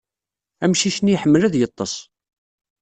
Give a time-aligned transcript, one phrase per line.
[0.63, 1.95] Amcic-nni iḥemmel ad yeḍḍes.